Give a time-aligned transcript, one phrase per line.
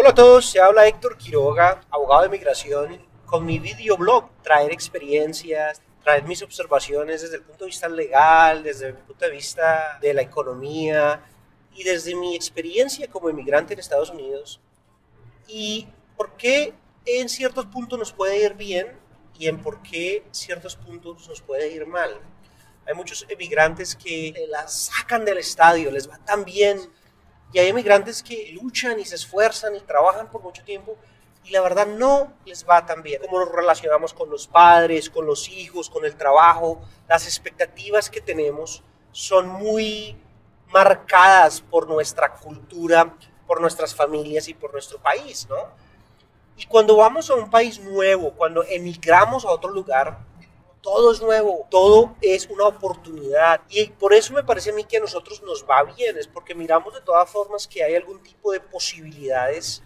[0.00, 5.82] Hola a todos, se habla Héctor Quiroga, abogado de migración, con mi videoblog, traer experiencias,
[6.04, 10.14] traer mis observaciones desde el punto de vista legal, desde el punto de vista de
[10.14, 11.20] la economía
[11.74, 14.60] y desde mi experiencia como inmigrante en Estados Unidos.
[15.48, 16.74] Y por qué
[17.04, 18.96] en ciertos puntos nos puede ir bien
[19.36, 22.20] y en por qué ciertos puntos nos puede ir mal.
[22.86, 26.88] Hay muchos emigrantes que la sacan del estadio, les va tan bien
[27.52, 30.96] y hay emigrantes que luchan y se esfuerzan y trabajan por mucho tiempo
[31.44, 33.22] y la verdad no les va tan bien.
[33.22, 38.20] Cómo nos relacionamos con los padres, con los hijos, con el trabajo, las expectativas que
[38.20, 40.16] tenemos son muy
[40.72, 43.14] marcadas por nuestra cultura,
[43.46, 45.56] por nuestras familias y por nuestro país, ¿no?
[46.58, 50.18] Y cuando vamos a un país nuevo, cuando emigramos a otro lugar,
[50.80, 53.60] todo es nuevo, todo es una oportunidad.
[53.68, 56.54] Y por eso me parece a mí que a nosotros nos va bien, es porque
[56.54, 59.82] miramos de todas formas que hay algún tipo de posibilidades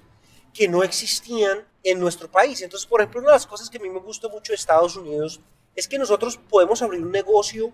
[0.52, 2.60] que no existían en nuestro país.
[2.62, 4.96] Entonces, por ejemplo, una de las cosas que a mí me gusta mucho de Estados
[4.96, 5.40] Unidos
[5.74, 7.72] es que nosotros podemos abrir un negocio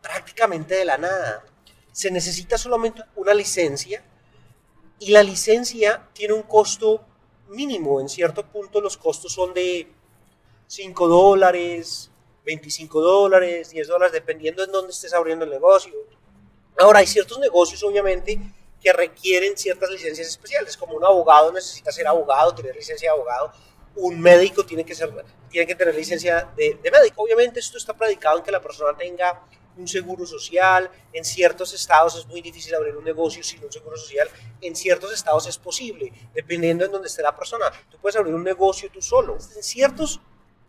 [0.00, 1.44] prácticamente de la nada.
[1.92, 4.04] Se necesita solamente una licencia
[4.98, 7.04] y la licencia tiene un costo
[7.48, 8.00] mínimo.
[8.00, 9.92] En cierto punto los costos son de
[10.66, 12.10] 5 dólares,
[12.44, 15.92] 25 dólares, 10 dólares, dependiendo en dónde estés abriendo el negocio.
[16.78, 18.38] Ahora, hay ciertos negocios, obviamente,
[18.80, 23.52] que requieren ciertas licencias especiales, como un abogado necesita ser abogado, tener licencia de abogado,
[23.96, 25.10] un médico tiene que, ser,
[25.48, 27.22] tiene que tener licencia de, de médico.
[27.22, 29.40] Obviamente esto está predicado en que la persona tenga
[29.76, 33.96] un seguro social, en ciertos estados es muy difícil abrir un negocio sin un seguro
[33.96, 34.28] social,
[34.60, 37.66] en ciertos estados es posible, dependiendo en dónde esté la persona.
[37.90, 39.36] Tú puedes abrir un negocio tú solo.
[39.56, 40.20] En ciertos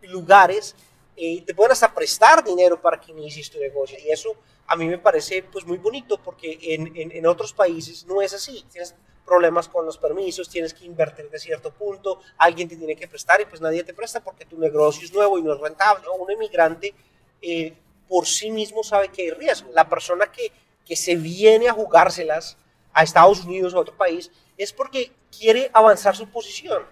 [0.02, 0.74] lugares
[1.16, 3.96] eh, te pueden hasta prestar dinero para que inicies tu negocio.
[3.98, 4.36] Y eso
[4.66, 8.64] a mí me parece pues muy bonito porque en, en, otros países no es así.
[8.70, 13.08] Tienes problemas con los permisos, tienes que invertir de cierto punto, alguien te tiene que
[13.08, 16.06] prestar y pues nadie te presta porque tu negocio es nuevo y no es rentable.
[16.18, 16.94] Un emigrante
[17.40, 17.74] eh,
[18.08, 19.70] por sí mismo sabe que hay riesgo.
[19.72, 20.52] La persona que,
[20.84, 22.58] que se viene a jugárselas
[22.92, 26.84] a Estados Unidos o a otro país es porque quiere avanzar su posición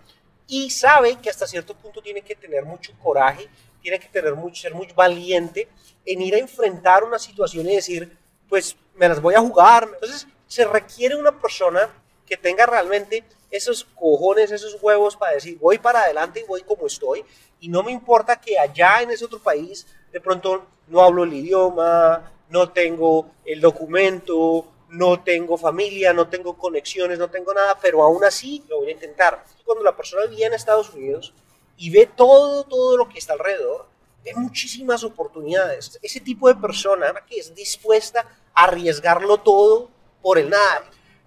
[0.47, 3.49] y sabe que hasta cierto punto tiene que tener mucho coraje
[3.85, 5.69] tiene que tener mucho, ser muy valiente
[6.07, 8.17] en ir a enfrentar una situación y decir,
[8.49, 9.87] pues me las voy a jugar.
[9.93, 11.91] Entonces se requiere una persona
[12.27, 16.87] que tenga realmente esos cojones, esos huevos para decir, voy para adelante y voy como
[16.87, 17.27] estoy.
[17.61, 21.35] Y no me importa que allá en ese otro país de pronto no hablo el
[21.35, 28.03] idioma, no tengo el documento, no tengo familia, no tengo conexiones, no tengo nada, pero
[28.03, 29.45] aún así lo voy a intentar.
[29.63, 31.35] Cuando la persona viene a Estados Unidos,
[31.77, 33.87] y ve todo, todo lo que está alrededor,
[34.25, 35.99] ve muchísimas oportunidades.
[36.03, 39.91] Ese tipo de persona que es dispuesta a arriesgarlo todo
[40.23, 40.85] por el nada,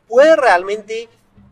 [0.07, 1.09] puede realmente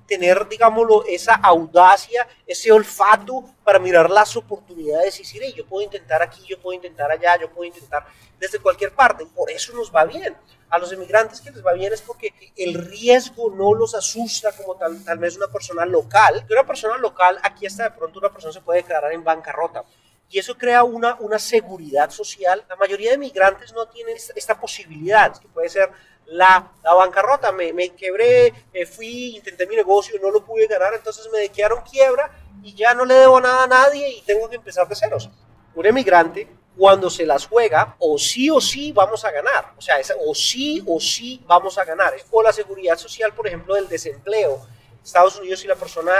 [0.07, 6.21] tener, digámoslo, esa audacia, ese olfato para mirar las oportunidades y decir, yo puedo intentar
[6.21, 8.05] aquí, yo puedo intentar allá, yo puedo intentar
[8.39, 9.25] desde cualquier parte.
[9.25, 10.35] Por eso nos va bien.
[10.69, 14.75] A los emigrantes que les va bien es porque el riesgo no los asusta como
[14.75, 16.45] tal, tal vez una persona local.
[16.49, 19.83] Una persona local, aquí hasta de pronto una persona se puede declarar en bancarrota.
[20.29, 22.65] Y eso crea una, una seguridad social.
[22.67, 25.91] La mayoría de emigrantes no tienen esta posibilidad, que puede ser
[26.27, 27.51] la, la bancarrota.
[27.51, 31.83] Me, me quebré, me fui, intenté mi negocio, no lo pude ganar, entonces me declararon
[31.83, 32.31] quiebra
[32.63, 35.29] y ya no le debo nada a nadie y tengo que empezar de ceros.
[35.75, 36.47] Un emigrante,
[36.77, 39.73] cuando se las juega, o sí o sí vamos a ganar.
[39.77, 42.13] O sea, o sí o sí vamos a ganar.
[42.31, 44.65] O la seguridad social, por ejemplo, del desempleo.
[45.03, 46.13] Estados Unidos, si la persona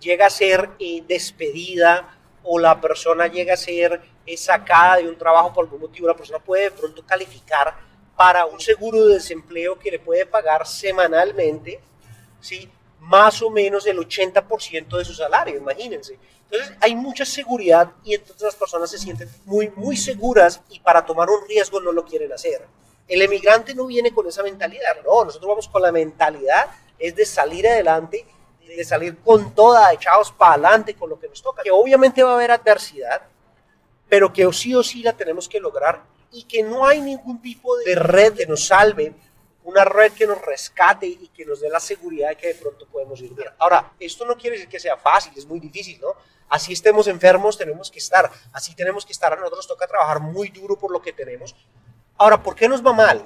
[0.00, 5.16] llega a ser eh, despedida o la persona llega a ser eh, sacada de un
[5.16, 7.74] trabajo por algún motivo, la persona puede de pronto calificar
[8.16, 11.80] para un seguro de desempleo que le puede pagar semanalmente,
[12.40, 12.68] ¿sí?
[13.00, 16.18] más o menos el 80% de su salario, imagínense.
[16.50, 21.04] Entonces hay mucha seguridad y entonces las personas se sienten muy, muy seguras y para
[21.04, 22.66] tomar un riesgo no lo quieren hacer.
[23.08, 26.70] El emigrante no viene con esa mentalidad, no, nosotros vamos con la mentalidad
[27.02, 28.24] es de salir adelante,
[28.64, 31.62] de salir con toda, echados para adelante con lo que nos toca.
[31.62, 33.22] Que obviamente va a haber adversidad,
[34.08, 37.76] pero que sí o sí la tenemos que lograr y que no hay ningún tipo
[37.78, 39.14] de red que nos salve,
[39.64, 42.86] una red que nos rescate y que nos dé la seguridad de que de pronto
[42.86, 43.48] podemos ir bien.
[43.58, 46.14] Ahora, esto no quiere decir que sea fácil, es muy difícil, ¿no?
[46.48, 50.48] Así estemos enfermos, tenemos que estar, así tenemos que estar, a nosotros toca trabajar muy
[50.48, 51.54] duro por lo que tenemos.
[52.18, 53.24] Ahora, ¿por qué nos va mal?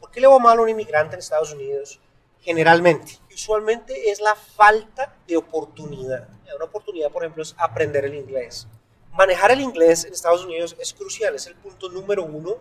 [0.00, 2.00] ¿Por qué le va mal a un inmigrante en Estados Unidos?
[2.40, 6.28] Generalmente, usualmente es la falta de oportunidad.
[6.54, 8.66] Una oportunidad, por ejemplo, es aprender el inglés
[9.12, 12.56] manejar el inglés en Estados Unidos es crucial, es el punto número uno.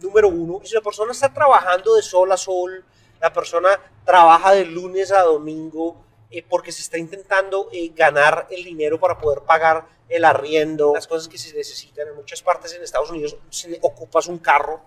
[0.00, 2.84] Número uno, y si la persona está trabajando de sol a sol,
[3.20, 3.68] la persona
[4.04, 5.96] trabaja de lunes a domingo,
[6.28, 11.06] eh, porque se está intentando eh, ganar el dinero para poder pagar el arriendo, las
[11.06, 12.08] cosas que se necesitan.
[12.08, 14.80] En muchas partes en Estados Unidos se ocupas un carro.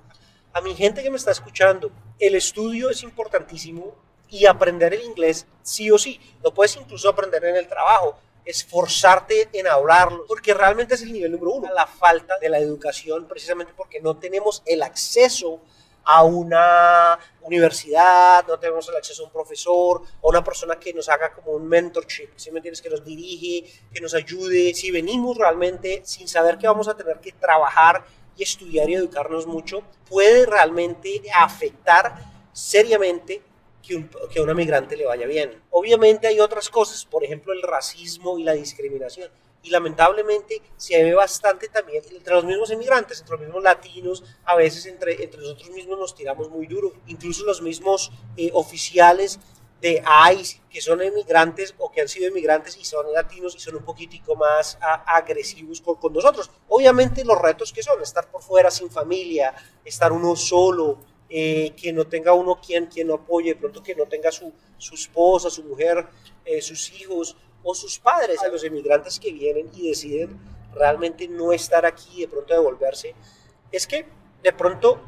[0.52, 3.96] A mi gente que me está escuchando, el estudio es importantísimo
[4.30, 6.20] y aprender el inglés sí o sí.
[6.44, 11.32] Lo puedes incluso aprender en el trabajo esforzarte en hablarlo, porque realmente es el nivel
[11.32, 11.74] número uno.
[11.74, 15.62] La falta de la educación, precisamente porque no tenemos el acceso
[16.06, 21.10] a una universidad, no tenemos el acceso a un profesor, a una persona que nos
[21.10, 22.82] haga como un mentorship, si me entiendes?
[22.82, 24.74] Que nos dirige, que nos ayude.
[24.76, 28.06] Si venimos realmente sin saber que vamos a tener que trabajar
[28.38, 32.16] y estudiar y educarnos mucho, puede realmente afectar
[32.54, 33.42] seriamente
[33.86, 35.62] que, un, que a una migrante le vaya bien.
[35.72, 39.30] Obviamente hay otras cosas, por ejemplo el racismo y la discriminación
[39.66, 44.56] y lamentablemente se ve bastante también entre los mismos inmigrantes, entre los mismos latinos, a
[44.56, 49.40] veces entre, entre nosotros mismos nos tiramos muy duro, incluso los mismos eh, oficiales
[49.82, 50.04] de
[50.34, 53.84] ICE que son inmigrantes o que han sido inmigrantes y son latinos y son un
[53.84, 56.50] poquitico más agresivos con, con, nosotros.
[56.70, 59.54] Obviamente los retos que son, estar por fuera sin familia,
[59.84, 61.00] estar uno solo,
[61.38, 64.54] eh, que no tenga uno quien, quien lo apoye, de pronto que no tenga su,
[64.78, 66.08] su esposa, su mujer,
[66.46, 70.40] eh, sus hijos, o sus padres, a los inmigrantes que vienen y deciden
[70.74, 73.16] realmente no estar aquí, de pronto devolverse,
[73.70, 74.06] es que
[74.44, 75.02] de pronto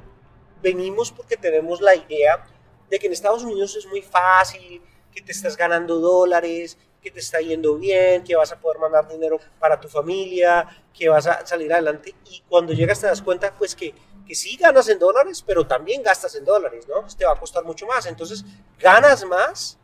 [0.62, 2.46] venimos porque tenemos la idea
[2.90, 4.82] de que en Estados Unidos es muy fácil,
[5.14, 9.08] que te estás ganando dólares, que te está yendo bien, que vas a poder mandar
[9.08, 12.16] dinero para tu familia, que vas a salir adelante.
[12.30, 13.94] Y cuando llegas te das cuenta pues que,
[14.28, 17.02] que sí ganas en dólares, pero también gastas en dólares, ¿no?
[17.02, 18.06] Pues te va a costar mucho más.
[18.06, 18.44] Entonces
[18.80, 19.78] ganas más,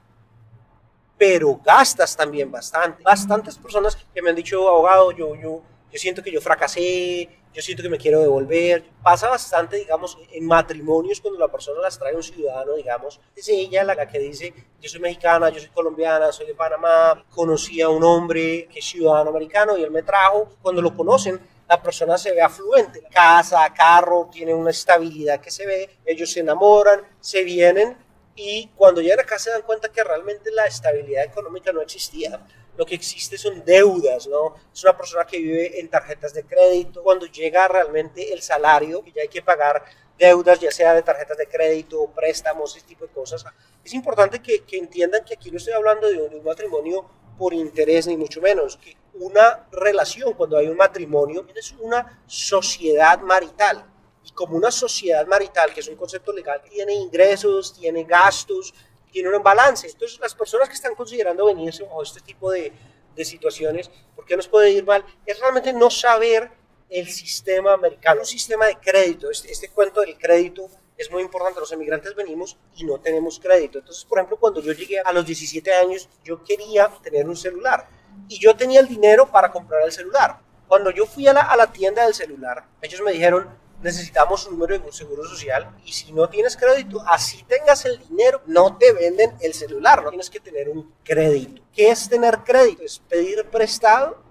[1.17, 3.01] pero gastas también bastante.
[3.03, 5.61] Bastantes personas que me han dicho, abogado, yo, yo,
[5.91, 8.83] yo siento que yo fracasé, yo siento que me quiero devolver.
[9.03, 13.21] Pasa bastante, digamos, en matrimonios cuando la persona las trae un ciudadano, digamos.
[13.35, 17.79] Es ella la que dice, yo soy mexicana, yo soy colombiana, soy de Panamá, conocí
[17.81, 20.49] a un hombre que es ciudadano americano y él me trajo.
[20.61, 23.03] Cuando lo conocen, la persona se ve afluente.
[23.11, 27.97] Casa, carro, tiene una estabilidad que se ve, ellos se enamoran, se vienen
[28.35, 32.43] y cuando llegan acá se dan cuenta que realmente la estabilidad económica no existía.
[32.75, 34.55] Lo que existe son deudas, ¿no?
[34.73, 37.03] Es una persona que vive en tarjetas de crédito.
[37.03, 39.85] Cuando llega realmente el salario, y ya hay que pagar
[40.17, 43.45] deudas, ya sea de tarjetas de crédito, préstamos, ese tipo de cosas.
[43.83, 47.07] Es importante que, que entiendan que aquí no estoy hablando de de un matrimonio
[47.37, 48.77] por interés, ni mucho menos.
[48.77, 53.85] Que una relación, cuando hay un matrimonio, es una sociedad marital
[54.25, 58.73] y como una sociedad marital, que es un concepto legal, tiene ingresos, tiene gastos,
[59.11, 59.87] tiene un balance.
[59.87, 62.71] Entonces, las personas que están considerando venirse a este tipo de,
[63.15, 65.05] de situaciones, ¿por qué nos puede ir mal?
[65.25, 66.51] Es realmente no saber
[66.89, 69.29] el sistema americano, un sistema de crédito.
[69.29, 70.69] Este, este cuento del crédito
[71.03, 71.59] es muy importante.
[71.59, 73.79] Los emigrantes venimos y no tenemos crédito.
[73.79, 77.87] Entonces, por ejemplo, cuando yo llegué a los 17 años, yo quería tener un celular
[78.27, 80.39] y yo tenía el dinero para comprar el celular.
[80.67, 83.47] Cuando yo fui a la, a la tienda del celular, ellos me dijeron,
[83.81, 88.41] necesitamos un número de seguro social y si no tienes crédito, así tengas el dinero,
[88.45, 91.61] no te venden el celular, no tienes que tener un crédito.
[91.73, 92.83] ¿Qué es tener crédito?
[92.83, 94.23] Es pedir prestado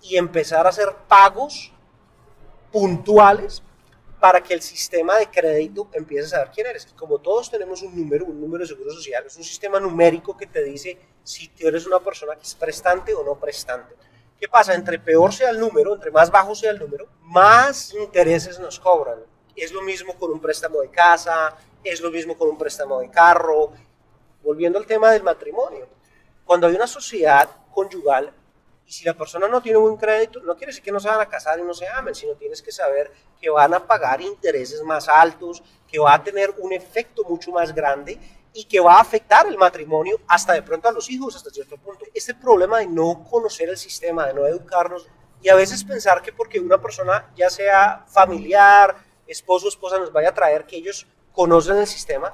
[0.00, 1.72] y empezar a hacer pagos
[2.70, 3.62] puntuales
[4.24, 6.86] para que el sistema de crédito empiece a saber quién eres.
[6.96, 10.46] Como todos tenemos un número, un número de seguro social, es un sistema numérico que
[10.46, 13.94] te dice si tú eres una persona que es prestante o no prestante.
[14.40, 14.72] ¿Qué pasa?
[14.72, 19.18] Entre peor sea el número, entre más bajo sea el número, más intereses nos cobran.
[19.54, 23.10] Es lo mismo con un préstamo de casa, es lo mismo con un préstamo de
[23.10, 23.72] carro.
[24.42, 25.86] Volviendo al tema del matrimonio.
[26.46, 28.32] Cuando hay una sociedad conyugal
[28.86, 31.20] y si la persona no tiene buen crédito, no quiere decir que no se van
[31.20, 33.10] a casar y no se amen, sino tienes que saber
[33.40, 37.74] que van a pagar intereses más altos, que va a tener un efecto mucho más
[37.74, 38.18] grande
[38.52, 41.76] y que va a afectar el matrimonio hasta de pronto a los hijos hasta cierto
[41.78, 42.04] punto.
[42.12, 45.08] Este problema de no conocer el sistema, de no educarnos
[45.40, 50.28] y a veces pensar que porque una persona, ya sea familiar, esposo esposa, nos vaya
[50.28, 52.32] a traer que ellos conocen el sistema,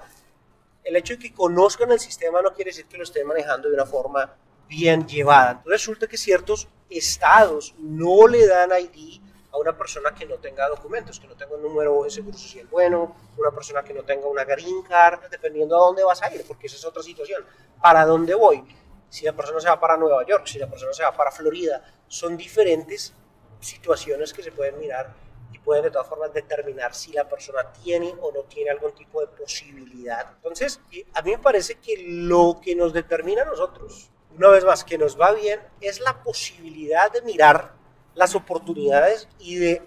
[0.85, 3.75] el hecho de que conozcan el sistema no quiere decir que lo estén manejando de
[3.75, 4.35] una forma
[4.71, 5.63] bien llevada.
[5.67, 9.21] Resulta que ciertos estados no le dan ID
[9.53, 12.69] a una persona que no tenga documentos, que no tenga un número de seguro social
[12.71, 16.45] bueno, una persona que no tenga una green card, dependiendo a dónde vas a ir,
[16.47, 17.45] porque esa es otra situación.
[17.83, 18.65] ¿Para dónde voy?
[19.09, 21.83] Si la persona se va para Nueva York, si la persona se va para Florida,
[22.07, 23.13] son diferentes
[23.59, 25.13] situaciones que se pueden mirar
[25.53, 29.21] y pueden de todas formas determinar si la persona tiene o no tiene algún tipo
[29.21, 30.31] de posibilidad.
[30.37, 30.81] Entonces,
[31.13, 34.97] a mí me parece que lo que nos determina a nosotros, una vez más, que
[34.97, 37.75] nos va bien, es la posibilidad de mirar
[38.15, 39.83] las oportunidades y de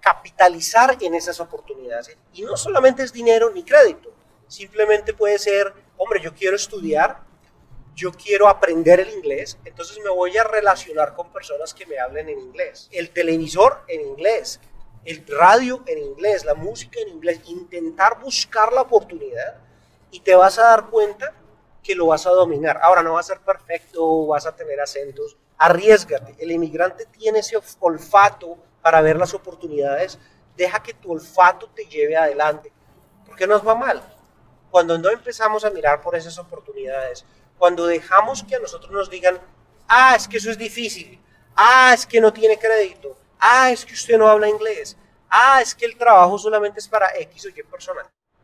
[0.00, 2.18] capitalizar en esas oportunidades.
[2.32, 4.12] Y no solamente es dinero ni crédito,
[4.48, 7.22] simplemente puede ser, hombre, yo quiero estudiar
[7.94, 12.30] yo quiero aprender el inglés, entonces me voy a relacionar con personas que me hablen
[12.30, 12.88] en inglés.
[12.90, 14.60] El televisor en inglés,
[15.04, 19.58] el radio en inglés, la música en inglés, intentar buscar la oportunidad
[20.10, 21.34] y te vas a dar cuenta
[21.82, 22.78] que lo vas a dominar.
[22.82, 26.36] Ahora no va a ser perfecto, vas a tener acentos, arriesgate.
[26.38, 30.18] El inmigrante tiene ese olfato para ver las oportunidades,
[30.56, 32.72] deja que tu olfato te lleve adelante,
[33.26, 34.02] porque nos va mal.
[34.70, 37.24] Cuando no empezamos a mirar por esas oportunidades,
[37.58, 39.38] cuando dejamos que a nosotros nos digan,
[39.88, 41.20] ah, es que eso es difícil,
[41.54, 44.96] ah, es que no tiene crédito, ah, es que usted no habla inglés,
[45.28, 48.02] ah, es que el trabajo solamente es para X o Y persona.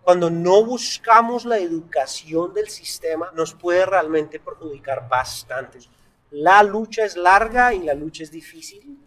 [0.09, 5.81] Cuando no buscamos la educación del sistema, nos puede realmente perjudicar bastante.
[6.31, 8.99] La lucha es larga y la lucha es difícil,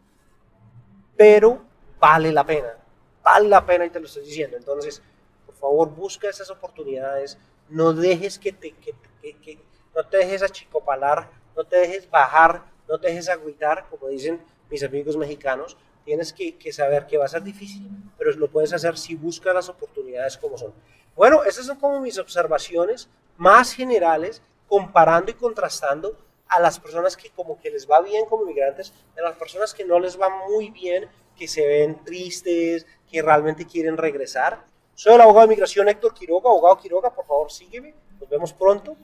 [1.18, 1.60] pero
[2.00, 2.78] vale la pena.
[3.24, 4.58] Vale la pena y te lo estoy diciendo.
[4.58, 5.02] Entonces,
[5.44, 7.36] por favor, busca esas oportunidades.
[7.68, 8.94] No dejes que te, que,
[9.24, 9.58] que,
[9.96, 14.40] no te dejes achicopalar, no te dejes bajar, no te dejes agüitar, como dicen
[14.70, 15.78] mis amigos mexicanos.
[16.04, 19.70] Tienes que, saber que va a ser difícil, pero lo puedes hacer si buscas las
[19.70, 20.74] oportunidades como son.
[21.16, 26.18] Bueno, esas son como mis observaciones más generales, comparando y contrastando
[26.48, 29.86] a las personas que como que les va bien como migrantes, a las personas que
[29.86, 34.66] no les va muy bien, que se ven tristes, que realmente quieren regresar.
[34.96, 38.96] Soy el abogado de migración Héctor Quiroga, abogado Quiroga, por favor sígueme, nos vemos pronto.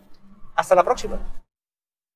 [0.55, 1.36] Hasta la próxima.